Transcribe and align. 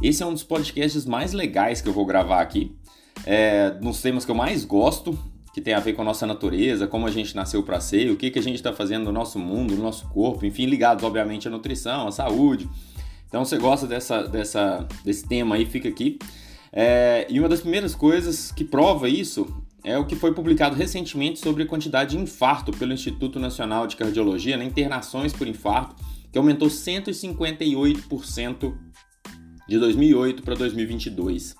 Esse 0.00 0.22
é 0.22 0.26
um 0.26 0.32
dos 0.32 0.44
podcasts 0.44 1.04
mais 1.04 1.32
legais 1.32 1.80
que 1.80 1.88
eu 1.88 1.92
vou 1.92 2.06
gravar 2.06 2.40
aqui. 2.40 2.72
É, 3.26 3.76
nos 3.80 4.00
temas 4.00 4.24
que 4.24 4.30
eu 4.30 4.34
mais 4.34 4.64
gosto, 4.64 5.18
que 5.52 5.60
tem 5.60 5.74
a 5.74 5.80
ver 5.80 5.94
com 5.94 6.02
a 6.02 6.04
nossa 6.04 6.24
natureza, 6.24 6.86
como 6.86 7.04
a 7.04 7.10
gente 7.10 7.34
nasceu 7.34 7.64
para 7.64 7.80
ser, 7.80 8.08
o 8.12 8.16
que, 8.16 8.30
que 8.30 8.38
a 8.38 8.42
gente 8.42 8.54
está 8.54 8.72
fazendo 8.72 9.06
no 9.06 9.12
nosso 9.12 9.40
mundo, 9.40 9.74
no 9.74 9.82
nosso 9.82 10.06
corpo, 10.10 10.46
enfim, 10.46 10.66
ligados, 10.66 11.02
obviamente, 11.02 11.48
à 11.48 11.50
nutrição, 11.50 12.06
à 12.06 12.12
saúde. 12.12 12.68
Então, 13.26 13.44
você 13.44 13.58
gosta 13.58 13.88
dessa, 13.88 14.22
dessa, 14.22 14.86
desse 15.04 15.26
tema 15.26 15.56
aí, 15.56 15.66
fica 15.66 15.88
aqui. 15.88 16.20
É, 16.72 17.26
e 17.28 17.40
uma 17.40 17.48
das 17.48 17.60
primeiras 17.60 17.96
coisas 17.96 18.52
que 18.52 18.64
prova 18.64 19.08
isso 19.08 19.52
é 19.82 19.98
o 19.98 20.06
que 20.06 20.14
foi 20.14 20.32
publicado 20.32 20.76
recentemente 20.76 21.40
sobre 21.40 21.64
a 21.64 21.66
quantidade 21.66 22.16
de 22.16 22.22
infarto 22.22 22.70
pelo 22.70 22.92
Instituto 22.92 23.40
Nacional 23.40 23.88
de 23.88 23.96
Cardiologia, 23.96 24.56
né, 24.56 24.64
internações 24.64 25.32
por 25.32 25.48
infarto, 25.48 25.96
que 26.30 26.38
aumentou 26.38 26.68
158% 26.68 28.74
de 29.68 29.78
2008 29.78 30.42
para 30.42 30.54
2022. 30.54 31.54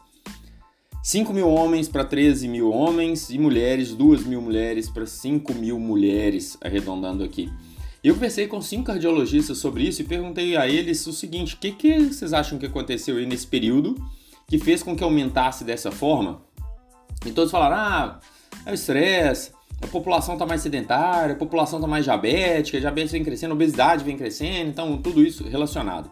5 1.03 1.33
mil 1.33 1.49
homens 1.49 1.89
para 1.89 2.05
13 2.05 2.49
mil 2.49 2.71
homens 2.71 3.31
e 3.31 3.39
mulheres, 3.39 3.95
2 3.95 4.27
mil 4.27 4.43
mulheres 4.43 4.89
para 4.89 5.07
5 5.07 5.55
mil 5.55 5.79
mulheres, 5.79 6.57
arredondando 6.61 7.23
aqui. 7.23 7.51
Eu 8.03 8.15
conversei 8.15 8.47
com 8.47 8.61
cinco 8.63 8.85
cardiologistas 8.85 9.59
sobre 9.59 9.83
isso 9.83 10.03
e 10.03 10.05
perguntei 10.05 10.57
a 10.57 10.69
eles 10.69 11.07
o 11.07 11.13
seguinte: 11.13 11.55
o 11.55 11.59
que, 11.59 11.73
que 11.73 11.99
vocês 11.99 12.33
acham 12.33 12.59
que 12.59 12.67
aconteceu 12.67 13.17
aí 13.17 13.27
nesse 13.27 13.47
período 13.47 13.97
que 14.47 14.59
fez 14.59 14.83
com 14.83 14.97
que 14.97 15.03
aumentasse 15.03 15.65
dessa 15.65 15.91
forma? 15.91 16.41
E 17.27 17.33
todos 17.33 17.51
falaram: 17.51 17.77
ah, 17.77 18.21
é 18.65 18.71
o 18.71 18.75
estresse, 18.75 19.51
a 19.83 19.87
população 19.87 20.35
está 20.35 20.47
mais 20.47 20.61
sedentária, 20.61 21.35
a 21.35 21.39
população 21.39 21.79
está 21.79 21.89
mais 21.89 22.05
diabética, 22.05 22.79
a 22.79 22.81
diabetes 22.81 23.13
vem 23.13 23.25
crescendo, 23.25 23.53
a 23.53 23.55
obesidade 23.55 24.05
vem 24.05 24.17
crescendo, 24.17 24.71
então 24.71 24.97
tudo 24.99 25.23
isso 25.23 25.43
relacionado. 25.49 26.11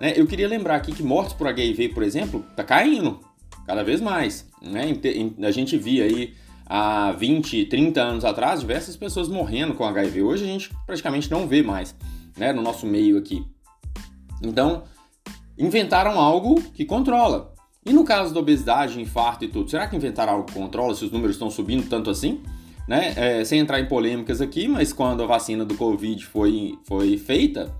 Né? 0.00 0.12
Eu 0.16 0.26
queria 0.26 0.48
lembrar 0.48 0.76
aqui 0.76 0.92
que 0.92 1.02
mortes 1.02 1.34
por 1.34 1.46
HIV, 1.46 1.90
por 1.90 2.02
exemplo, 2.02 2.44
está 2.50 2.64
caindo 2.64 3.20
cada 3.66 3.82
vez 3.82 4.00
mais. 4.00 4.48
Né? 4.60 4.98
A 5.42 5.50
gente 5.50 5.76
via 5.76 6.04
aí 6.04 6.34
há 6.66 7.12
20, 7.12 7.66
30 7.66 8.00
anos 8.00 8.24
atrás 8.24 8.60
diversas 8.60 8.96
pessoas 8.96 9.28
morrendo 9.28 9.74
com 9.74 9.84
HIV. 9.84 10.22
Hoje 10.22 10.44
a 10.44 10.46
gente 10.46 10.70
praticamente 10.86 11.30
não 11.30 11.46
vê 11.46 11.62
mais 11.62 11.94
né? 12.36 12.52
no 12.52 12.62
nosso 12.62 12.86
meio 12.86 13.18
aqui. 13.18 13.44
Então, 14.42 14.84
inventaram 15.58 16.20
algo 16.20 16.60
que 16.72 16.84
controla. 16.84 17.52
E 17.86 17.92
no 17.92 18.04
caso 18.04 18.32
da 18.32 18.40
obesidade, 18.40 19.00
infarto 19.00 19.44
e 19.44 19.48
tudo, 19.48 19.70
será 19.70 19.86
que 19.86 19.94
inventaram 19.94 20.32
algo 20.32 20.46
que 20.46 20.54
controla 20.54 20.94
se 20.94 21.04
os 21.04 21.12
números 21.12 21.36
estão 21.36 21.50
subindo 21.50 21.88
tanto 21.88 22.08
assim? 22.10 22.42
Né? 22.88 23.12
É, 23.16 23.44
sem 23.44 23.60
entrar 23.60 23.80
em 23.80 23.86
polêmicas 23.86 24.40
aqui, 24.40 24.66
mas 24.68 24.92
quando 24.92 25.22
a 25.22 25.26
vacina 25.26 25.64
do 25.64 25.74
Covid 25.74 26.24
foi, 26.26 26.78
foi 26.84 27.16
feita, 27.18 27.74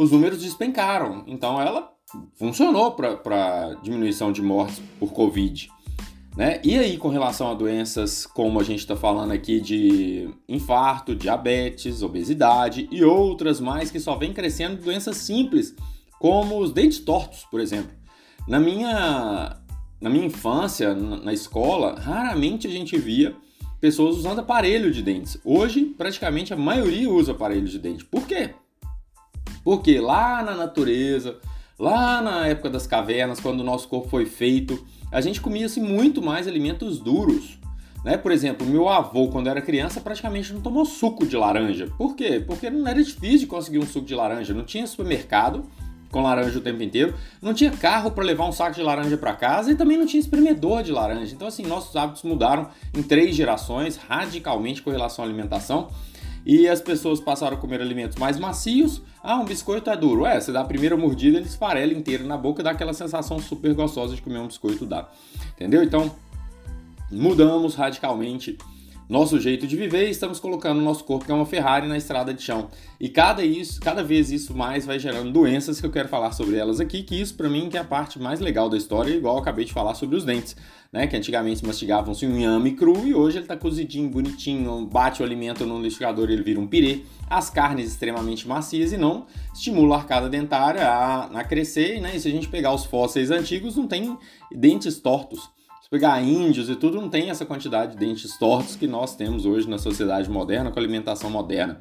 os 0.00 0.10
números 0.10 0.40
despencaram. 0.40 1.24
Então 1.26 1.60
ela 1.60 1.92
funcionou 2.34 2.92
para 2.92 3.74
diminuição 3.82 4.32
de 4.32 4.40
mortes 4.40 4.80
por 4.98 5.12
Covid. 5.12 5.70
Né? 6.34 6.58
E 6.64 6.78
aí, 6.78 6.96
com 6.96 7.08
relação 7.08 7.50
a 7.50 7.54
doenças 7.54 8.24
como 8.24 8.58
a 8.58 8.62
gente 8.62 8.78
está 8.78 8.96
falando 8.96 9.32
aqui 9.32 9.60
de 9.60 10.30
infarto, 10.48 11.14
diabetes, 11.14 12.02
obesidade 12.02 12.88
e 12.90 13.04
outras 13.04 13.60
mais 13.60 13.90
que 13.90 14.00
só 14.00 14.16
vem 14.16 14.32
crescendo, 14.32 14.82
doenças 14.82 15.18
simples, 15.18 15.74
como 16.18 16.58
os 16.58 16.72
dentes 16.72 17.00
tortos, 17.00 17.44
por 17.50 17.60
exemplo. 17.60 17.90
Na 18.48 18.58
minha, 18.58 19.60
na 20.00 20.08
minha 20.08 20.24
infância, 20.24 20.94
na 20.94 21.32
escola, 21.34 22.00
raramente 22.00 22.66
a 22.66 22.70
gente 22.70 22.96
via 22.96 23.36
pessoas 23.78 24.16
usando 24.16 24.38
aparelho 24.38 24.90
de 24.90 25.02
dentes. 25.02 25.38
Hoje, 25.44 25.84
praticamente 25.84 26.54
a 26.54 26.56
maioria 26.56 27.10
usa 27.10 27.32
aparelho 27.32 27.68
de 27.68 27.78
dente. 27.78 28.04
Por 28.04 28.26
quê? 28.26 28.54
Porque 29.70 30.00
lá 30.00 30.42
na 30.42 30.56
natureza, 30.56 31.36
lá 31.78 32.20
na 32.20 32.48
época 32.48 32.68
das 32.68 32.88
cavernas, 32.88 33.38
quando 33.38 33.60
o 33.60 33.62
nosso 33.62 33.86
corpo 33.86 34.08
foi 34.08 34.26
feito, 34.26 34.84
a 35.12 35.20
gente 35.20 35.40
comia-se 35.40 35.80
muito 35.80 36.20
mais 36.20 36.48
alimentos 36.48 36.98
duros. 36.98 37.56
Né? 38.04 38.16
Por 38.16 38.32
exemplo, 38.32 38.66
meu 38.66 38.88
avô, 38.88 39.28
quando 39.28 39.48
era 39.48 39.62
criança, 39.62 40.00
praticamente 40.00 40.52
não 40.52 40.60
tomou 40.60 40.84
suco 40.84 41.24
de 41.24 41.36
laranja. 41.36 41.86
Por 41.96 42.16
quê? 42.16 42.42
Porque 42.44 42.68
não 42.68 42.84
era 42.84 43.00
difícil 43.00 43.38
de 43.38 43.46
conseguir 43.46 43.78
um 43.78 43.86
suco 43.86 44.04
de 44.04 44.12
laranja. 44.16 44.52
Não 44.52 44.64
tinha 44.64 44.84
supermercado 44.88 45.64
com 46.10 46.20
laranja 46.20 46.58
o 46.58 46.60
tempo 46.60 46.82
inteiro. 46.82 47.14
Não 47.40 47.54
tinha 47.54 47.70
carro 47.70 48.10
para 48.10 48.24
levar 48.24 48.48
um 48.48 48.52
saco 48.52 48.74
de 48.74 48.82
laranja 48.82 49.16
para 49.16 49.34
casa 49.34 49.70
e 49.70 49.76
também 49.76 49.96
não 49.96 50.04
tinha 50.04 50.20
espremedor 50.20 50.82
de 50.82 50.90
laranja. 50.90 51.32
Então, 51.32 51.46
assim, 51.46 51.62
nossos 51.62 51.94
hábitos 51.94 52.24
mudaram 52.24 52.70
em 52.92 53.04
três 53.04 53.36
gerações, 53.36 53.96
radicalmente 53.96 54.82
com 54.82 54.90
relação 54.90 55.24
à 55.24 55.28
alimentação. 55.28 55.90
E 56.44 56.68
as 56.68 56.80
pessoas 56.80 57.20
passaram 57.20 57.56
a 57.56 57.60
comer 57.60 57.80
alimentos 57.80 58.16
mais 58.16 58.38
macios. 58.38 59.02
Ah, 59.22 59.36
um 59.36 59.44
biscoito 59.44 59.90
é 59.90 59.96
duro. 59.96 60.24
É, 60.24 60.40
você 60.40 60.50
dá 60.52 60.60
a 60.60 60.64
primeira 60.64 60.96
mordida, 60.96 61.36
ele 61.36 61.46
esfarela 61.46 61.92
inteiro 61.92 62.26
na 62.26 62.36
boca, 62.36 62.62
dá 62.62 62.70
aquela 62.70 62.92
sensação 62.92 63.38
super 63.38 63.74
gostosa 63.74 64.14
de 64.14 64.22
comer 64.22 64.38
um 64.38 64.46
biscoito, 64.46 64.86
dá. 64.86 65.08
Entendeu? 65.54 65.82
Então, 65.82 66.10
mudamos 67.10 67.74
radicalmente 67.74 68.56
nosso 69.10 69.40
jeito 69.40 69.66
de 69.66 69.76
viver 69.76 70.06
e 70.06 70.10
estamos 70.10 70.38
colocando 70.38 70.80
nosso 70.80 71.02
corpo, 71.02 71.24
que 71.24 71.32
é 71.32 71.34
uma 71.34 71.44
Ferrari, 71.44 71.88
na 71.88 71.96
estrada 71.96 72.32
de 72.32 72.40
chão. 72.42 72.68
E 73.00 73.08
cada, 73.08 73.44
isso, 73.44 73.80
cada 73.80 74.04
vez 74.04 74.30
isso 74.30 74.56
mais 74.56 74.86
vai 74.86 75.00
gerando 75.00 75.32
doenças 75.32 75.80
que 75.80 75.86
eu 75.86 75.90
quero 75.90 76.08
falar 76.08 76.30
sobre 76.30 76.56
elas 76.56 76.78
aqui, 76.78 77.02
que 77.02 77.20
isso 77.20 77.34
para 77.34 77.48
mim 77.48 77.68
que 77.68 77.76
é 77.76 77.80
a 77.80 77.84
parte 77.84 78.20
mais 78.20 78.38
legal 78.38 78.68
da 78.68 78.76
história, 78.76 79.12
igual 79.12 79.34
eu 79.34 79.42
acabei 79.42 79.64
de 79.64 79.72
falar 79.72 79.94
sobre 79.94 80.14
os 80.14 80.24
dentes, 80.24 80.54
né? 80.92 81.08
Que 81.08 81.16
antigamente 81.16 81.66
mastigavam-se 81.66 82.24
um 82.24 82.38
inhame 82.38 82.76
cru 82.76 83.04
e 83.04 83.12
hoje 83.12 83.38
ele 83.38 83.46
tá 83.46 83.56
cozidinho, 83.56 84.08
bonitinho, 84.08 84.86
bate 84.86 85.22
o 85.22 85.24
alimento 85.24 85.66
no 85.66 85.78
liquidificador 85.78 86.30
ele 86.30 86.44
vira 86.44 86.60
um 86.60 86.68
pirê. 86.68 87.00
As 87.28 87.50
carnes 87.50 87.88
extremamente 87.88 88.46
macias 88.46 88.92
e 88.92 88.96
não 88.96 89.26
estimula 89.52 89.96
a 89.96 89.98
arcada 89.98 90.28
dentária 90.28 90.86
a, 90.86 91.24
a 91.24 91.42
crescer, 91.42 92.00
né? 92.00 92.14
E 92.14 92.20
se 92.20 92.28
a 92.28 92.30
gente 92.30 92.46
pegar 92.46 92.72
os 92.72 92.84
fósseis 92.84 93.32
antigos, 93.32 93.74
não 93.74 93.88
tem 93.88 94.16
dentes 94.52 95.00
tortos 95.00 95.50
pegar 95.90 96.22
índios 96.22 96.70
e 96.70 96.76
tudo, 96.76 97.00
não 97.00 97.10
tem 97.10 97.30
essa 97.30 97.44
quantidade 97.44 97.92
de 97.92 97.98
dentes 97.98 98.38
tortos 98.38 98.76
que 98.76 98.86
nós 98.86 99.16
temos 99.16 99.44
hoje 99.44 99.68
na 99.68 99.76
sociedade 99.76 100.30
moderna, 100.30 100.70
com 100.70 100.78
alimentação 100.78 101.28
moderna. 101.28 101.80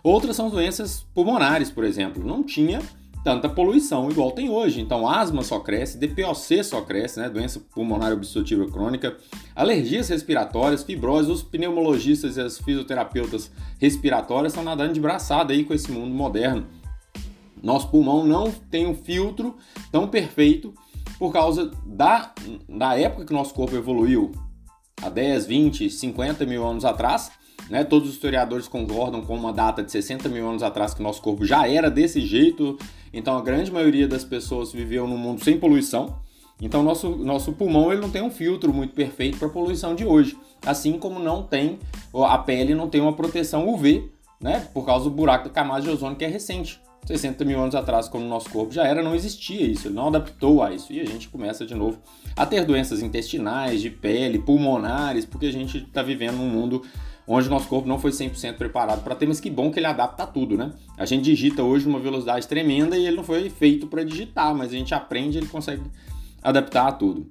Outras 0.00 0.36
são 0.36 0.48
doenças 0.48 1.04
pulmonares, 1.12 1.68
por 1.68 1.82
exemplo. 1.82 2.24
Não 2.24 2.44
tinha 2.44 2.80
tanta 3.24 3.48
poluição 3.48 4.08
igual 4.08 4.30
tem 4.30 4.48
hoje. 4.48 4.80
Então, 4.80 5.08
asma 5.08 5.42
só 5.42 5.58
cresce, 5.58 5.98
DPOC 5.98 6.62
só 6.62 6.82
cresce, 6.82 7.18
né? 7.18 7.28
Doença 7.28 7.60
pulmonar 7.74 8.12
obstrutiva 8.12 8.64
crônica, 8.70 9.16
alergias 9.56 10.08
respiratórias, 10.08 10.84
fibrose. 10.84 11.28
Os 11.28 11.42
pneumologistas 11.42 12.36
e 12.36 12.40
as 12.40 12.58
fisioterapeutas 12.58 13.50
respiratórias 13.80 14.52
estão 14.52 14.62
nadando 14.62 14.94
de 14.94 15.00
braçada 15.00 15.52
aí 15.52 15.64
com 15.64 15.74
esse 15.74 15.90
mundo 15.90 16.14
moderno. 16.14 16.64
Nosso 17.60 17.90
pulmão 17.90 18.24
não 18.24 18.52
tem 18.52 18.86
um 18.86 18.94
filtro 18.94 19.56
tão 19.90 20.06
perfeito 20.06 20.72
por 21.18 21.32
causa 21.32 21.70
da, 21.84 22.32
da 22.68 22.98
época 22.98 23.24
que 23.26 23.32
nosso 23.32 23.52
corpo 23.52 23.74
evoluiu, 23.74 24.30
há 25.02 25.08
10, 25.08 25.46
20, 25.46 25.90
50 25.90 26.46
mil 26.46 26.66
anos 26.66 26.84
atrás. 26.84 27.30
Né? 27.68 27.84
Todos 27.84 28.08
os 28.08 28.14
historiadores 28.14 28.68
concordam 28.68 29.20
com 29.20 29.34
uma 29.34 29.52
data 29.52 29.82
de 29.82 29.90
60 29.90 30.28
mil 30.28 30.48
anos 30.48 30.62
atrás 30.62 30.94
que 30.94 31.02
nosso 31.02 31.20
corpo 31.20 31.44
já 31.44 31.68
era 31.68 31.90
desse 31.90 32.20
jeito. 32.20 32.78
Então 33.12 33.36
a 33.36 33.42
grande 33.42 33.70
maioria 33.70 34.06
das 34.06 34.24
pessoas 34.24 34.72
viveu 34.72 35.06
num 35.06 35.18
mundo 35.18 35.42
sem 35.42 35.58
poluição. 35.58 36.20
Então 36.60 36.82
nosso, 36.82 37.10
nosso 37.10 37.52
pulmão 37.52 37.92
ele 37.92 38.00
não 38.00 38.10
tem 38.10 38.22
um 38.22 38.30
filtro 38.30 38.72
muito 38.72 38.94
perfeito 38.94 39.38
para 39.38 39.48
a 39.48 39.50
poluição 39.50 39.94
de 39.94 40.04
hoje. 40.04 40.36
Assim 40.64 40.98
como 40.98 41.18
não 41.18 41.42
tem, 41.42 41.78
a 42.14 42.38
pele 42.38 42.74
não 42.74 42.88
tem 42.88 43.00
uma 43.00 43.12
proteção 43.12 43.68
UV, 43.68 44.10
né? 44.40 44.68
Por 44.72 44.84
causa 44.84 45.04
do 45.04 45.10
buraco 45.10 45.48
da 45.48 45.54
camada 45.54 45.82
de 45.82 45.90
ozônio 45.90 46.16
que 46.16 46.24
é 46.24 46.28
recente. 46.28 46.80
60 47.06 47.44
mil 47.44 47.60
anos 47.60 47.74
atrás, 47.74 48.08
quando 48.08 48.24
o 48.24 48.28
nosso 48.28 48.50
corpo 48.50 48.72
já 48.72 48.84
era, 48.86 49.02
não 49.02 49.14
existia 49.14 49.66
isso, 49.66 49.88
ele 49.88 49.94
não 49.94 50.08
adaptou 50.08 50.62
a 50.62 50.72
isso. 50.72 50.92
E 50.92 51.00
a 51.00 51.04
gente 51.04 51.28
começa 51.28 51.64
de 51.64 51.74
novo 51.74 51.98
a 52.36 52.44
ter 52.44 52.64
doenças 52.64 53.02
intestinais, 53.02 53.80
de 53.80 53.90
pele, 53.90 54.38
pulmonares, 54.38 55.24
porque 55.24 55.46
a 55.46 55.52
gente 55.52 55.78
está 55.78 56.02
vivendo 56.02 56.36
num 56.36 56.48
mundo 56.48 56.82
onde 57.26 57.46
o 57.46 57.50
nosso 57.50 57.68
corpo 57.68 57.86
não 57.86 57.98
foi 57.98 58.10
100% 58.10 58.56
preparado 58.56 59.04
para 59.04 59.14
ter, 59.14 59.26
mas 59.26 59.38
que 59.38 59.50
bom 59.50 59.70
que 59.70 59.78
ele 59.78 59.86
adapta 59.86 60.22
a 60.22 60.26
tudo, 60.26 60.56
né? 60.56 60.72
A 60.96 61.04
gente 61.04 61.24
digita 61.24 61.62
hoje 61.62 61.86
numa 61.86 62.00
velocidade 62.00 62.48
tremenda 62.48 62.96
e 62.96 63.06
ele 63.06 63.16
não 63.16 63.24
foi 63.24 63.50
feito 63.50 63.86
para 63.86 64.02
digitar, 64.02 64.54
mas 64.54 64.68
a 64.68 64.76
gente 64.76 64.94
aprende 64.94 65.36
e 65.36 65.40
ele 65.40 65.46
consegue 65.46 65.82
adaptar 66.42 66.88
a 66.88 66.92
tudo. 66.92 67.30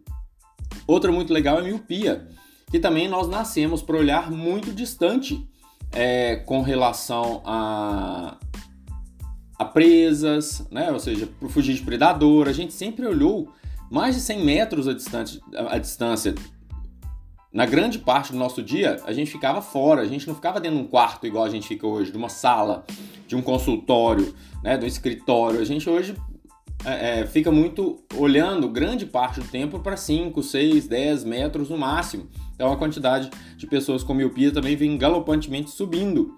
Outra 0.85 1.11
muito 1.11 1.33
legal 1.33 1.57
é 1.57 1.61
a 1.61 1.63
miopia, 1.63 2.27
que 2.69 2.79
também 2.79 3.07
nós 3.07 3.27
nascemos 3.27 3.81
para 3.81 3.97
olhar 3.97 4.29
muito 4.29 4.71
distante 4.71 5.47
é, 5.91 6.35
com 6.37 6.61
relação 6.61 7.41
a, 7.43 8.37
a 9.57 9.65
presas, 9.65 10.67
né? 10.71 10.91
ou 10.91 10.99
seja, 10.99 11.27
para 11.39 11.49
fugir 11.49 11.73
de 11.73 11.81
predador. 11.81 12.47
A 12.47 12.53
gente 12.53 12.73
sempre 12.73 13.05
olhou 13.05 13.51
mais 13.89 14.15
de 14.15 14.21
100 14.21 14.43
metros 14.43 14.87
a 14.87 14.93
distância, 14.93 15.41
a 15.53 15.77
distância. 15.77 16.35
Na 17.51 17.65
grande 17.65 17.97
parte 17.97 18.31
do 18.31 18.37
nosso 18.37 18.61
dia, 18.61 19.01
a 19.05 19.13
gente 19.13 19.31
ficava 19.31 19.61
fora, 19.61 20.01
a 20.01 20.05
gente 20.05 20.27
não 20.27 20.35
ficava 20.35 20.59
dentro 20.59 20.77
de 20.77 20.83
um 20.83 20.87
quarto 20.87 21.25
igual 21.25 21.43
a 21.43 21.49
gente 21.49 21.67
fica 21.67 21.87
hoje, 21.87 22.11
de 22.11 22.17
uma 22.17 22.29
sala, 22.29 22.85
de 23.25 23.35
um 23.35 23.41
consultório, 23.41 24.33
né, 24.61 24.77
de 24.77 24.85
um 24.85 24.87
escritório. 24.87 25.59
A 25.59 25.65
gente 25.65 25.89
hoje 25.89 26.15
é, 26.85 27.21
é, 27.21 27.25
fica 27.25 27.51
muito 27.51 28.03
olhando 28.15 28.69
grande 28.69 29.05
parte 29.05 29.39
do 29.39 29.47
tempo 29.47 29.79
para 29.79 29.97
5, 29.97 30.43
6, 30.43 30.87
10 30.87 31.23
metros 31.23 31.69
no 31.69 31.77
máximo. 31.77 32.27
Então 32.53 32.71
a 32.71 32.77
quantidade 32.77 33.29
de 33.55 33.65
pessoas 33.65 34.03
com 34.03 34.13
miopia 34.13 34.51
também 34.51 34.75
vem 34.75 34.97
galopantemente 34.97 35.71
subindo. 35.71 36.37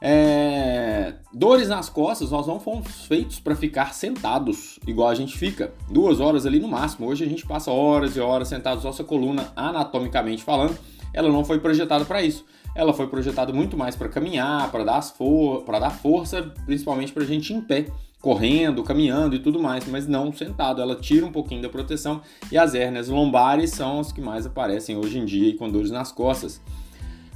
É... 0.00 1.14
Dores 1.32 1.68
nas 1.68 1.88
costas, 1.88 2.30
nós 2.30 2.46
não 2.46 2.60
fomos 2.60 3.06
feitos 3.06 3.40
para 3.40 3.54
ficar 3.54 3.94
sentados, 3.94 4.78
igual 4.86 5.08
a 5.08 5.14
gente 5.14 5.36
fica. 5.36 5.72
Duas 5.90 6.20
horas 6.20 6.46
ali 6.46 6.58
no 6.60 6.68
máximo. 6.68 7.08
Hoje 7.08 7.24
a 7.24 7.28
gente 7.28 7.46
passa 7.46 7.70
horas 7.70 8.16
e 8.16 8.20
horas 8.20 8.48
sentados. 8.48 8.84
Nossa 8.84 9.04
coluna, 9.04 9.52
anatomicamente 9.56 10.42
falando, 10.42 10.76
ela 11.12 11.30
não 11.30 11.44
foi 11.44 11.58
projetada 11.58 12.04
para 12.04 12.22
isso. 12.22 12.44
Ela 12.74 12.92
foi 12.92 13.08
projetada 13.08 13.52
muito 13.52 13.76
mais 13.76 13.96
para 13.96 14.08
caminhar, 14.08 14.70
para 14.70 14.84
dar, 14.84 15.02
for... 15.02 15.64
dar 15.64 15.90
força, 15.90 16.42
principalmente 16.64 17.12
para 17.12 17.24
a 17.24 17.26
gente 17.26 17.52
em 17.52 17.60
pé 17.60 17.86
correndo, 18.20 18.82
caminhando 18.82 19.36
e 19.36 19.38
tudo 19.38 19.60
mais, 19.60 19.86
mas 19.86 20.06
não 20.06 20.32
sentado. 20.32 20.82
Ela 20.82 20.96
tira 20.96 21.24
um 21.24 21.32
pouquinho 21.32 21.62
da 21.62 21.68
proteção 21.68 22.20
e 22.50 22.58
as 22.58 22.74
hérnias 22.74 23.08
lombares 23.08 23.70
são 23.70 24.00
as 24.00 24.12
que 24.12 24.20
mais 24.20 24.46
aparecem 24.46 24.96
hoje 24.96 25.18
em 25.18 25.24
dia 25.24 25.56
com 25.56 25.70
dores 25.70 25.90
nas 25.90 26.12
costas. 26.12 26.60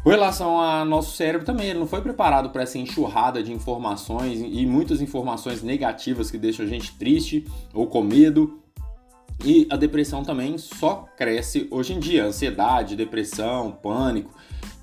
Com 0.02 0.10
relação 0.10 0.58
ao 0.58 0.84
nosso 0.84 1.16
cérebro 1.16 1.46
também, 1.46 1.69
ele 1.69 1.78
não 1.78 1.87
foi 1.87 2.00
preparado 2.00 2.50
para 2.50 2.62
essa 2.62 2.76
enxurrada 2.76 3.40
de 3.40 3.52
informações 3.52 4.40
e 4.40 4.66
muitas 4.66 5.00
informações 5.00 5.62
negativas 5.62 6.28
que 6.28 6.37
deixam 6.37 6.66
a 6.66 6.69
gente 6.69 6.93
triste 6.96 7.46
ou 7.72 7.87
com 7.87 8.02
medo. 8.02 8.58
E 9.44 9.66
a 9.70 9.76
depressão 9.76 10.25
também 10.25 10.58
só 10.58 11.08
cresce 11.16 11.69
hoje 11.70 11.93
em 11.93 12.00
dia, 12.00 12.25
ansiedade, 12.25 12.96
depressão, 12.96 13.70
pânico 13.70 14.32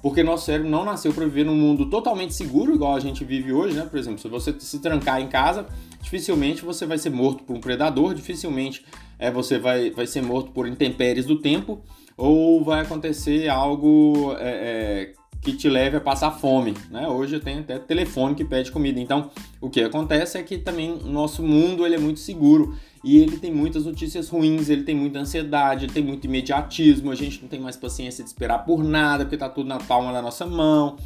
porque 0.01 0.24
nosso 0.24 0.46
cérebro 0.46 0.69
não 0.69 0.86
nasceu 0.86 1.13
para 1.13 1.25
viver 1.25 1.46
num 1.46 1.56
mundo 1.56 1.90
totalmente 1.90 2.34
seguro, 2.34 2.74
igual 2.74 2.96
a 2.96 3.00
gente 3.00 3.24
vive 3.24 3.51
hoje, 3.51 3.75
né? 3.75 3.86
Por 3.86 4.00
exemplo, 4.00 4.19
se 4.19 4.28
você 4.28 4.56
se 4.60 4.80
trancar 4.80 5.22
em 5.22 5.28
casa, 5.28 5.68
dificilmente 6.01 6.63
você 6.63 6.86
vai 6.86 6.98
ser 6.98 7.10
morto 7.10 7.44
por 7.44 7.56
um 7.56 7.60
predador, 7.60 8.13
dificilmente 8.13 8.86
é, 9.18 9.30
você 9.30 9.60
vai, 9.60 9.92
vai 9.92 10.07
ser 10.07 10.22
morto 10.22 10.51
por 10.51 10.68
intempéries 10.68 11.25
do 11.25 11.40
tempo, 11.40 11.81
ou 12.16 12.63
vai 12.63 12.81
acontecer 12.81 13.50
algo 13.50 14.34
é, 14.40 15.12
é, 15.12 15.13
que 15.42 15.54
te 15.54 15.69
leve 15.69 15.98
a 15.98 16.01
passar 16.01 16.31
fome, 16.31 16.74
né? 16.90 17.07
Hoje 17.07 17.40
tem 17.40 17.60
até 17.60 17.78
telefone 17.80 18.36
que 18.36 18.46
pede 18.46 18.72
comida. 18.72 19.00
Então, 19.00 19.31
o 19.62 19.69
que 19.69 19.81
acontece 19.81 20.38
é 20.38 20.44
que 20.44 20.57
também 20.57 20.92
o 20.92 21.07
nosso 21.07 21.44
mundo 21.44 21.86
ele 21.86 21.96
é 21.96 22.00
muito 22.00 22.19
seguro 22.19 22.75
e 23.04 23.18
ele 23.18 23.38
tem 23.38 23.54
muitas 23.54 23.86
notícias 23.86 24.30
ruins, 24.30 24.69
ele 24.69 24.84
tem 24.84 24.96
muita 24.96 25.19
ansiedade, 25.19 25.86
ele 25.86 25.94
tem 25.94 26.04
muito 26.04 26.25
imediatismo, 26.25 27.12
a 27.12 27.16
gente 27.16 27.42
não 27.42 27.48
tem 27.48 27.60
mais 27.60 27.78
paciência 27.78 28.24
de 28.24 28.30
esperar 28.30 28.60
por 28.66 28.84
nada, 28.84 29.24
porque 29.24 29.38
tá 29.38 29.50
tudo 29.50 29.68
na 29.68 29.78
palma 29.78 30.12
da 30.12 30.22
nossa 30.22 30.46
mão. 30.46 30.98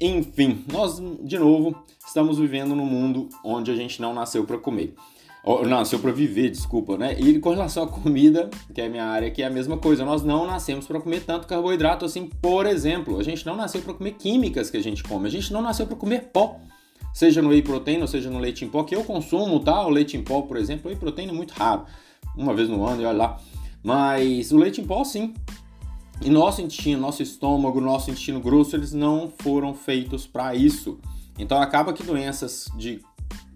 Enfim, 0.00 0.64
nós 0.72 1.02
de 1.22 1.38
novo 1.38 1.76
estamos 2.06 2.38
vivendo 2.38 2.74
num 2.74 2.86
mundo 2.86 3.28
onde 3.44 3.70
a 3.70 3.76
gente 3.76 4.00
não 4.00 4.14
nasceu 4.14 4.44
para 4.44 4.58
comer. 4.58 4.94
Ou, 5.44 5.66
nasceu 5.66 5.98
para 5.98 6.12
viver, 6.12 6.50
desculpa, 6.50 6.96
né? 6.98 7.18
E 7.18 7.38
com 7.38 7.50
relação 7.50 7.84
à 7.84 7.88
comida, 7.88 8.50
que 8.74 8.80
é 8.80 8.88
minha 8.88 9.04
área, 9.04 9.30
que 9.30 9.42
é 9.42 9.46
a 9.46 9.50
mesma 9.50 9.78
coisa. 9.78 10.04
Nós 10.04 10.22
não 10.22 10.46
nascemos 10.46 10.86
para 10.86 11.00
comer 11.00 11.20
tanto 11.20 11.46
carboidrato 11.46 12.04
assim, 12.04 12.26
por 12.26 12.66
exemplo. 12.66 13.18
A 13.18 13.22
gente 13.22 13.46
não 13.46 13.56
nasceu 13.56 13.80
para 13.80 13.94
comer 13.94 14.12
químicas 14.12 14.70
que 14.70 14.76
a 14.76 14.82
gente 14.82 15.02
come. 15.02 15.26
A 15.26 15.30
gente 15.30 15.52
não 15.52 15.62
nasceu 15.62 15.86
para 15.86 15.96
comer 15.96 16.30
pó 16.32 16.60
seja 17.18 17.42
no 17.42 17.48
whey 17.48 17.62
protein 17.62 18.00
ou 18.00 18.06
seja 18.06 18.30
no 18.30 18.38
leite 18.38 18.64
em 18.64 18.68
pó, 18.68 18.84
que 18.84 18.94
eu 18.94 19.02
consumo, 19.02 19.58
tá? 19.58 19.84
O 19.84 19.90
leite 19.90 20.16
em 20.16 20.22
pó, 20.22 20.42
por 20.42 20.56
exemplo, 20.56 20.88
whey 20.88 20.96
protein 20.96 21.28
é 21.28 21.32
muito 21.32 21.50
raro, 21.50 21.84
uma 22.36 22.54
vez 22.54 22.68
no 22.68 22.86
ano 22.86 23.02
e 23.02 23.04
olha 23.04 23.18
lá. 23.18 23.40
Mas 23.82 24.52
o 24.52 24.56
leite 24.56 24.80
em 24.80 24.84
pó, 24.84 25.02
sim. 25.02 25.34
E 26.22 26.30
nosso 26.30 26.62
intestino, 26.62 27.00
nosso 27.00 27.20
estômago, 27.20 27.80
nosso 27.80 28.08
intestino 28.08 28.38
grosso, 28.38 28.76
eles 28.76 28.92
não 28.92 29.32
foram 29.36 29.74
feitos 29.74 30.28
para 30.28 30.54
isso. 30.54 31.00
Então 31.36 31.60
acaba 31.60 31.92
que 31.92 32.04
doenças 32.04 32.70
de 32.78 33.00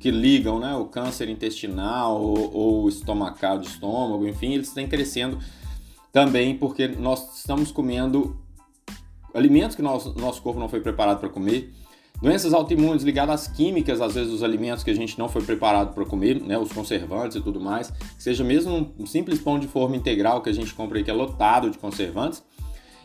que 0.00 0.11
ligam, 0.11 0.59
né, 0.59 0.75
o 0.75 0.87
câncer 0.87 1.29
intestinal 1.29 2.20
ou, 2.20 2.53
ou 2.53 2.88
estomacal 2.88 3.61
de 3.61 3.69
estômago, 3.69 4.26
enfim, 4.26 4.55
eles 4.55 4.73
têm 4.73 4.88
crescendo 4.88 5.38
também 6.11 6.59
porque 6.59 6.88
nós 6.88 7.38
estamos 7.38 7.70
comendo 7.70 8.37
alimentos 9.32 9.76
que 9.76 9.82
nosso, 9.82 10.19
nosso 10.19 10.43
corpo 10.43 10.59
não 10.59 10.69
foi 10.69 10.81
preparado 10.81 11.20
para 11.20 11.29
comer 11.29 11.73
Doenças 12.23 12.55
autoimunes 12.55 13.03
ligadas 13.03 13.35
às 13.35 13.49
químicas, 13.49 14.01
às 14.01 14.15
vezes 14.15 14.33
os 14.33 14.45
alimentos 14.45 14.85
que 14.85 14.93
a 14.93 14.95
gente 14.95 15.19
não 15.19 15.29
foi 15.29 15.43
preparado 15.43 15.93
para 15.93 16.05
comer, 16.05 16.41
né, 16.41 16.57
os 16.57 16.73
conservantes 16.73 17.37
e 17.37 17.41
tudo 17.41 17.61
mais, 17.61 17.93
seja 18.17 18.45
mesmo 18.45 18.95
um 18.97 19.05
simples 19.05 19.41
pão 19.41 19.59
de 19.59 19.67
forma 19.67 19.97
integral 19.97 20.41
que 20.41 20.49
a 20.49 20.53
gente 20.53 20.73
compra 20.73 20.99
aí 20.99 21.05
que 21.05 21.11
é 21.11 21.13
lotado 21.13 21.69
de 21.69 21.79
conservantes, 21.79 22.41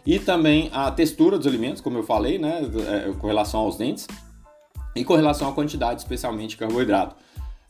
e 0.05 0.19
também 0.19 0.69
a 0.71 0.91
textura 0.91 1.35
dos 1.35 1.47
alimentos, 1.47 1.81
como 1.81 1.97
eu 1.97 2.03
falei, 2.03 2.37
né, 2.37 2.61
é, 2.87 3.11
com 3.13 3.25
relação 3.25 3.61
aos 3.61 3.75
dentes, 3.75 4.05
e 4.95 5.03
com 5.03 5.15
relação 5.15 5.49
à 5.49 5.51
quantidade, 5.51 5.99
especialmente 5.99 6.51
de 6.51 6.57
carboidrato. 6.57 7.15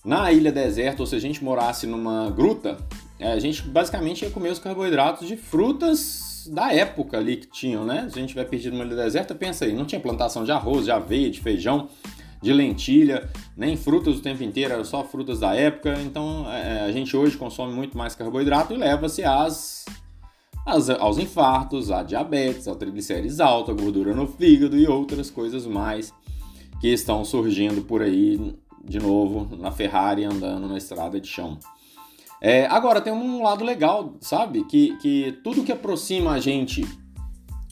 Na 0.03 0.29
ilha 0.33 0.51
deserta, 0.51 1.01
ou 1.01 1.07
se 1.07 1.15
a 1.15 1.19
gente 1.19 1.41
morasse 1.41 1.87
numa 1.87 2.29
gruta, 2.29 2.77
é, 3.17 3.31
a 3.31 3.39
gente 3.39 3.61
basicamente 3.61 4.23
ia 4.23 4.29
comer 4.31 4.49
os 4.49 4.59
carboidratos 4.59 5.25
de 5.25 5.37
frutas 5.37 6.26
da 6.49 6.73
época 6.73 7.17
ali 7.17 7.37
que 7.37 7.47
tinham, 7.47 7.85
né? 7.85 8.07
Se 8.09 8.17
a 8.17 8.21
gente 8.21 8.35
vai 8.35 8.45
perdido 8.45 8.73
numa 8.73 8.85
ilha 8.85 8.95
deserta, 8.95 9.35
pensa 9.35 9.65
aí, 9.65 9.73
não 9.73 9.85
tinha 9.85 9.99
plantação 9.99 10.43
de 10.43 10.51
arroz, 10.51 10.85
de 10.85 10.91
aveia, 10.91 11.29
de 11.29 11.39
feijão, 11.39 11.89
de 12.41 12.53
lentilha, 12.53 13.29
nem 13.55 13.75
frutas 13.75 14.17
o 14.17 14.21
tempo 14.21 14.43
inteiro, 14.43 14.73
eram 14.73 14.85
só 14.85 15.03
frutas 15.03 15.39
da 15.39 15.55
época. 15.55 15.97
Então 16.01 16.45
é, 16.51 16.81
a 16.81 16.91
gente 16.91 17.15
hoje 17.15 17.37
consome 17.37 17.73
muito 17.73 17.97
mais 17.97 18.15
carboidrato 18.15 18.73
e 18.73 18.77
leva-se 18.77 19.23
às, 19.23 19.85
às, 20.65 20.89
aos 20.89 21.17
infartos, 21.17 21.91
à 21.91 22.03
diabetes, 22.03 22.67
ao 22.67 22.75
triglicérides 22.75 23.39
alto, 23.39 23.71
a 23.71 23.73
gordura 23.73 24.13
no 24.13 24.27
fígado 24.27 24.77
e 24.77 24.87
outras 24.87 25.29
coisas 25.29 25.65
mais 25.65 26.13
que 26.79 26.87
estão 26.87 27.25
surgindo 27.25 27.81
por 27.81 28.01
aí 28.01 28.55
de 28.83 28.99
novo 28.99 29.55
na 29.57 29.71
Ferrari 29.71 30.23
andando 30.23 30.67
na 30.67 30.77
estrada 30.77 31.19
de 31.19 31.27
chão. 31.27 31.57
É, 32.41 32.65
agora, 32.67 33.01
tem 33.01 33.11
um 33.11 33.41
lado 33.41 33.63
legal, 33.63 34.15
sabe? 34.21 34.63
Que, 34.65 34.95
que 34.97 35.39
tudo 35.43 35.63
que 35.63 35.71
aproxima 35.71 36.31
a 36.31 36.39
gente 36.39 36.85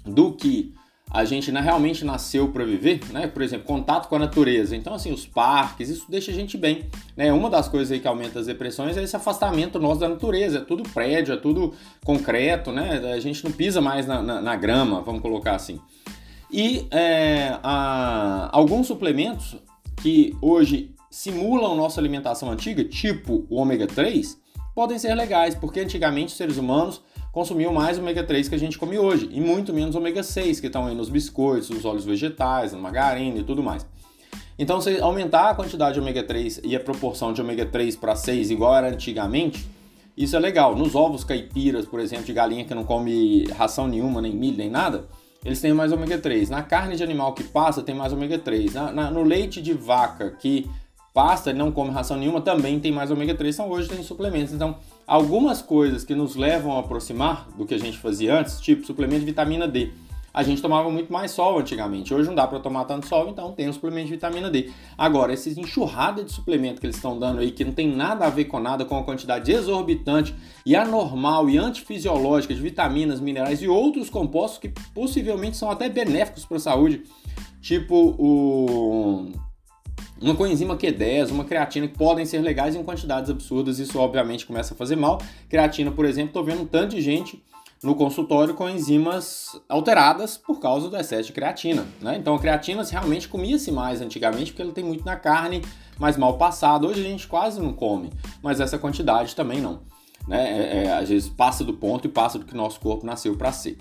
do 0.06 0.31
que 0.33 0.73
a 1.12 1.23
gente 1.23 1.51
né, 1.51 1.62
realmente 1.62 2.03
nasceu 2.03 2.50
para 2.50 2.65
viver, 2.65 3.00
né? 3.12 3.27
Por 3.27 3.41
exemplo, 3.41 3.65
contato 3.65 4.09
com 4.09 4.15
a 4.15 4.19
natureza. 4.19 4.75
Então, 4.75 4.94
assim, 4.94 5.13
os 5.13 5.25
parques, 5.25 5.88
isso 5.89 6.06
deixa 6.09 6.31
a 6.31 6.33
gente 6.33 6.57
bem. 6.57 6.89
Né? 7.15 7.31
Uma 7.31 7.50
das 7.50 7.69
coisas 7.69 7.91
aí 7.91 8.00
que 8.00 8.07
aumenta 8.07 8.39
as 8.39 8.47
depressões 8.47 8.97
é 8.97 9.03
esse 9.03 9.15
afastamento 9.15 9.79
nosso 9.79 10.01
da 10.01 10.09
natureza. 10.09 10.57
É 10.57 10.62
tudo 10.62 10.83
prédio, 10.89 11.33
é 11.33 11.38
tudo 11.38 11.73
concreto, 12.03 12.71
né? 12.71 13.13
A 13.13 13.19
gente 13.19 13.44
não 13.44 13.51
pisa 13.51 13.79
mais 13.79 14.06
na, 14.06 14.21
na, 14.21 14.41
na 14.41 14.56
grama, 14.56 15.01
vamos 15.01 15.21
colocar 15.21 15.56
assim. 15.56 15.79
E 16.51 16.88
é, 16.91 17.57
a, 17.63 18.50
alguns 18.51 18.88
suplementos 18.88 19.56
que 20.01 20.35
hoje 20.41 20.94
simulam 21.09 21.75
nossa 21.75 22.01
alimentação 22.01 22.51
antiga, 22.51 22.83
tipo 22.83 23.45
o 23.50 23.56
ômega 23.56 23.88
3, 23.88 24.38
podem 24.75 25.00
ser 25.00 25.16
legais, 25.16 25.56
porque 25.56 25.80
antigamente 25.80 26.33
os 26.33 26.38
seres 26.38 26.57
humanos 26.57 27.01
consumiam 27.31 27.74
mais 27.74 27.98
ômega 27.98 28.24
3 28.24 28.50
que 28.50 28.56
a 28.56 28.60
gente 28.60 28.77
come 28.77 29.00
hoje, 29.00 29.30
e 29.31 29.39
muito 29.39 29.74
menos 29.74 29.95
ômega 29.95 30.22
6, 30.22 30.60
que 30.60 30.68
estão 30.68 30.86
aí 30.86 30.94
nos 30.94 31.10
biscoitos, 31.10 31.69
nos 31.69 31.86
óleos 31.86 32.04
vegetais, 32.04 32.74
na 32.74 32.77
margarina 32.77 33.39
e 33.39 33.44
tudo 33.44 33.63
mais. 33.63 33.88
Então, 34.60 34.80
se 34.80 35.00
aumentar 35.00 35.50
a 35.50 35.56
quantidade 35.56 35.96
de 35.96 36.00
ômega 36.00 36.24
3 36.24 36.62
e 36.63 36.75
a 36.75 36.79
proporção 36.79 37.34
de 37.34 37.41
ômega 37.41 37.65
3 37.65 37.96
para 37.96 38.15
6 38.15 38.51
igual 38.51 38.75
era 38.75 38.89
antigamente, 38.89 39.65
isso 40.15 40.36
é 40.36 40.39
legal. 40.39 40.75
Nos 40.75 40.96
ovos 40.96 41.24
caipiras, 41.24 41.86
por 41.86 42.00
exemplo, 42.00 42.25
de 42.25 42.34
galinha 42.34 42.63
que 42.63 42.74
não 42.74 42.86
come 42.86 43.46
ração 43.48 43.88
nenhuma, 43.88 44.22
nem 44.22 44.34
milho, 44.34 44.58
nem 44.58 44.70
nada, 44.70 45.08
eles 45.44 45.60
têm 45.60 45.74
mais 45.74 45.91
ômega 45.91 46.17
3. 46.17 46.50
Na 46.50 46.63
carne 46.63 46.96
de 46.96 47.03
animal 47.03 47.34
que 47.34 47.44
passa, 47.44 47.84
tem 47.84 47.94
mais 47.94 48.13
ômega 48.13 48.39
3. 48.39 48.74
Na, 48.74 48.91
na, 48.94 49.12
no 49.12 49.24
leite 49.24 49.62
de 49.62 49.74
vaca 49.74 50.32
que 50.32 50.70
pasta 51.15 51.51
e 51.51 51.53
não 51.53 51.72
come 51.72 51.91
ração 51.91 52.17
nenhuma, 52.17 52.41
também 52.41 52.77
tem 52.77 52.91
mais 52.91 53.10
ômega 53.10 53.34
3, 53.34 53.55
então 53.55 53.72
hoje 53.72 53.88
tem 53.88 54.03
suplementos. 54.03 54.53
Então, 54.53 54.75
algumas 55.07 55.62
coisas 55.62 56.03
que 56.03 56.13
nos 56.13 56.36
levam 56.36 56.75
a 56.75 56.81
aproximar 56.81 57.48
do 57.57 57.65
que 57.65 57.74
a 57.74 57.79
gente 57.79 57.98
fazia 57.98 58.38
antes, 58.38 58.60
tipo 58.60 58.86
suplemento 58.86 59.22
de 59.22 59.27
vitamina 59.27 59.65
D. 59.65 59.91
A 60.34 60.43
gente 60.43 60.62
tomava 60.62 60.91
muito 60.91 61.13
mais 61.13 61.31
sol 61.31 61.57
antigamente, 61.57 62.13
hoje 62.13 62.27
não 62.27 62.36
dá 62.36 62.45
para 62.45 62.60
tomar 62.60 62.84
tanto 62.84 63.07
sol, 63.07 63.29
então 63.29 63.53
tem 63.53 63.69
um 63.69 63.72
suplemento 63.72 64.07
de 64.07 64.15
vitamina 64.15 64.51
D. 64.51 64.69
Agora, 64.98 65.31
esses 65.31 65.57
enxurrada 65.57 66.22
de 66.22 66.34
suplemento 66.34 66.81
que 66.81 66.86
eles 66.86 66.98
estão 66.98 67.17
dando 67.17 67.39
aí, 67.39 67.50
que 67.51 67.63
não 67.63 67.72
tem 67.72 67.88
nada 67.88 68.25
a 68.25 68.29
ver 68.29 68.43
com 68.43 68.60
nada, 68.60 68.84
com 68.84 68.98
a 68.98 69.03
quantidade 69.05 69.50
exorbitante 69.50 70.36
e 70.65 70.75
anormal 70.75 71.50
e 71.50 71.57
antifisiológica 71.57 72.53
de 72.53 72.60
vitaminas, 72.60 73.22
minerais 73.22 73.62
e 73.62 73.69
outros 73.69 74.10
compostos 74.10 74.60
que 74.60 74.67
possivelmente 74.93 75.55
são 75.55 75.72
até 75.72 75.88
benéficos 75.88 76.43
para 76.43 76.57
a 76.57 76.60
saúde, 76.60 77.03
tipo 77.62 78.13
o 78.19 79.44
uma 80.22 80.36
coenzima 80.36 80.77
Q10, 80.77 81.31
uma 81.31 81.43
creatina 81.43 81.88
que 81.88 81.98
podem 81.98 82.25
ser 82.25 82.39
legais 82.39 82.75
em 82.75 82.84
quantidades 82.84 83.29
absurdas, 83.29 83.79
isso 83.79 84.00
obviamente 84.00 84.45
começa 84.45 84.74
a 84.74 84.77
fazer 84.77 84.95
mal. 84.95 85.22
Creatina, 85.50 85.91
por 85.91 86.05
exemplo, 86.05 86.29
estou 86.29 86.43
vendo 86.43 86.62
um 86.62 86.65
tanto 86.65 86.95
de 86.95 87.01
gente 87.01 87.43
no 87.84 87.93
consultório 87.95 88.53
com 88.53 88.69
enzimas 88.69 89.62
alteradas 89.69 90.38
por 90.38 90.60
causa 90.60 90.89
do 90.89 90.98
excesso 90.98 91.27
de 91.27 91.34
creatina. 91.34 91.86
Né? 92.01 92.17
Então 92.17 92.36
a 92.36 92.39
creatina 92.39 92.84
realmente 92.84 93.27
comia-se 93.27 93.72
mais 93.72 94.01
antigamente 94.01 94.51
porque 94.51 94.62
ela 94.62 94.72
tem 94.72 94.84
muito 94.84 95.05
na 95.05 95.15
carne, 95.15 95.62
mas 96.00 96.17
mal 96.17 96.38
passado. 96.38 96.88
Hoje 96.88 97.01
a 97.01 97.03
gente 97.03 97.27
quase 97.27 97.62
não 97.62 97.74
come, 97.74 98.12
mas 98.41 98.60
essa 98.60 98.77
quantidade 98.77 99.36
também 99.36 99.62
não. 99.62 99.81
Né? 100.27 100.43
É, 100.43 100.84
é, 100.86 100.93
às 100.93 101.10
vezes 101.10 101.29
passa 101.29 101.63
do 101.63 101.74
ponto 101.74 102.07
e 102.07 102.10
passa 102.10 102.39
do 102.39 102.45
que 102.45 102.55
nosso 102.55 102.79
corpo 102.79 103.05
nasceu 103.05 103.36
para 103.36 103.51
ser. 103.51 103.77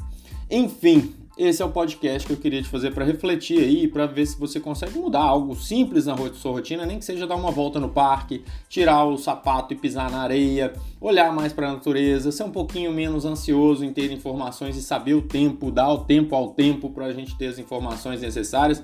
Enfim, 0.50 1.14
esse 1.36 1.60
é 1.60 1.64
o 1.64 1.70
podcast 1.70 2.26
que 2.26 2.32
eu 2.32 2.36
queria 2.36 2.62
te 2.62 2.68
fazer 2.68 2.92
para 2.92 3.04
refletir 3.04 3.58
aí, 3.58 3.88
para 3.88 4.06
ver 4.06 4.24
se 4.24 4.38
você 4.38 4.60
consegue 4.60 4.96
mudar 4.96 5.22
algo 5.22 5.56
simples 5.56 6.06
na 6.06 6.16
sua 6.34 6.52
rotina, 6.52 6.86
nem 6.86 6.98
que 6.98 7.04
seja 7.04 7.26
dar 7.26 7.34
uma 7.34 7.50
volta 7.50 7.80
no 7.80 7.88
parque, 7.88 8.44
tirar 8.68 9.04
o 9.04 9.18
sapato 9.18 9.72
e 9.72 9.76
pisar 9.76 10.08
na 10.10 10.18
areia, 10.18 10.72
olhar 11.00 11.32
mais 11.32 11.52
para 11.52 11.68
a 11.68 11.72
natureza, 11.72 12.30
ser 12.30 12.44
um 12.44 12.52
pouquinho 12.52 12.92
menos 12.92 13.24
ansioso 13.24 13.84
em 13.84 13.92
ter 13.92 14.12
informações 14.12 14.76
e 14.76 14.82
saber 14.82 15.14
o 15.14 15.22
tempo, 15.22 15.72
dar 15.72 15.90
o 15.90 15.98
tempo 15.98 16.36
ao 16.36 16.50
tempo 16.50 16.88
para 16.90 17.06
a 17.06 17.12
gente 17.12 17.36
ter 17.36 17.48
as 17.48 17.58
informações 17.58 18.20
necessárias, 18.20 18.82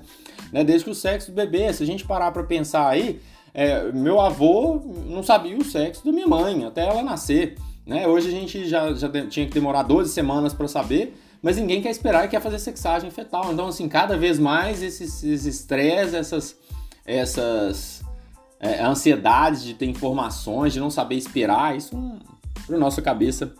né? 0.51 0.61
Desde 0.63 0.83
que 0.83 0.91
o 0.91 0.95
sexo 0.95 1.31
do 1.31 1.35
bebê, 1.35 1.71
se 1.71 1.83
a 1.83 1.85
gente 1.85 2.05
parar 2.05 2.31
para 2.31 2.43
pensar 2.43 2.89
aí, 2.89 3.21
é, 3.53 3.91
meu 3.93 4.19
avô 4.19 4.81
não 5.07 5.23
sabia 5.23 5.57
o 5.57 5.63
sexo 5.63 6.03
da 6.03 6.11
minha 6.11 6.27
mãe 6.27 6.65
até 6.65 6.85
ela 6.85 7.01
nascer, 7.01 7.55
né? 7.85 8.05
Hoje 8.07 8.27
a 8.27 8.31
gente 8.31 8.67
já, 8.67 8.93
já 8.93 9.09
tinha 9.27 9.47
que 9.47 9.53
demorar 9.53 9.83
12 9.83 10.11
semanas 10.11 10.53
para 10.53 10.67
saber 10.67 11.15
mas 11.41 11.57
ninguém 11.57 11.81
quer 11.81 11.89
esperar 11.89 12.25
e 12.25 12.27
quer 12.27 12.41
fazer 12.41 12.59
sexagem 12.59 13.09
fetal. 13.09 13.51
Então, 13.51 13.67
assim, 13.67 13.89
cada 13.89 14.15
vez 14.15 14.37
mais 14.37 14.83
esses 14.83 15.23
estresses, 15.45 16.13
essas, 16.13 16.55
essas 17.05 18.03
é, 18.59 18.83
ansiedades 18.83 19.63
de 19.63 19.73
ter 19.73 19.87
informações, 19.87 20.73
de 20.73 20.79
não 20.79 20.91
saber 20.91 21.15
esperar, 21.15 21.75
isso 21.75 21.97
para 22.67 22.77
nossa 22.77 23.01
cabeça 23.01 23.53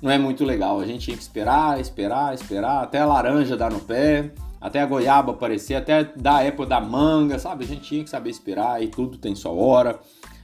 não 0.00 0.10
é 0.10 0.18
muito 0.18 0.44
legal. 0.44 0.78
A 0.78 0.86
gente 0.86 1.06
tinha 1.06 1.16
que 1.16 1.22
esperar, 1.22 1.80
esperar, 1.80 2.34
esperar, 2.34 2.84
até 2.84 3.00
a 3.00 3.06
laranja 3.06 3.56
dar 3.56 3.72
no 3.72 3.80
pé, 3.80 4.30
até 4.60 4.80
a 4.80 4.86
goiaba 4.86 5.32
aparecer, 5.32 5.74
até 5.74 6.04
da 6.04 6.40
época 6.40 6.68
da 6.68 6.80
manga, 6.80 7.38
sabe? 7.38 7.64
A 7.64 7.66
gente 7.66 7.82
tinha 7.82 8.04
que 8.04 8.10
saber 8.10 8.30
esperar 8.30 8.80
e 8.82 8.86
tudo 8.86 9.18
tem 9.18 9.34
sua 9.34 9.52
hora. 9.52 9.98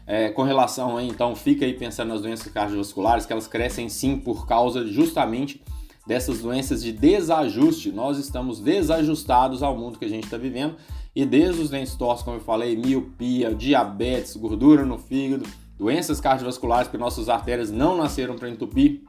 É, 0.07 0.29
com 0.31 0.43
relação 0.43 0.97
aí, 0.97 1.07
então, 1.07 1.37
fica 1.37 1.65
aí 1.65 1.73
pensando 1.73 2.09
nas 2.09 2.21
doenças 2.21 2.53
cardiovasculares, 2.53 3.27
que 3.27 3.33
elas 3.33 3.47
crescem 3.47 3.89
sim 3.89 4.17
por 4.19 4.45
causa 4.45 4.85
justamente 4.85 5.63
dessas 6.11 6.41
doenças 6.41 6.83
de 6.83 6.91
desajuste. 6.91 7.93
Nós 7.93 8.19
estamos 8.19 8.59
desajustados 8.59 9.63
ao 9.63 9.79
mundo 9.79 9.97
que 9.97 10.05
a 10.05 10.09
gente 10.09 10.25
está 10.25 10.37
vivendo 10.37 10.75
e 11.15 11.25
desde 11.25 11.63
os 11.63 11.71
dentes 11.71 11.95
tortos, 11.95 12.25
como 12.25 12.37
eu 12.37 12.41
falei, 12.41 12.77
miopia, 12.77 13.55
diabetes, 13.55 14.37
gordura 14.37 14.85
no 14.85 14.99
fígado, 14.99 15.49
doenças 15.79 16.21
cardiovasculares, 16.21 16.89
porque 16.89 16.99
nossas 16.99 17.29
artérias 17.29 17.71
não 17.71 17.97
nasceram 17.97 18.35
para 18.35 18.51
entupir, 18.51 19.03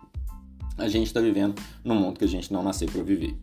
a 0.78 0.88
gente 0.88 1.08
está 1.08 1.20
vivendo 1.20 1.60
num 1.84 1.96
mundo 1.96 2.20
que 2.20 2.26
a 2.26 2.28
gente 2.28 2.54
não 2.54 2.62
nasceu 2.62 2.88
para 2.88 3.02
viver. 3.02 3.36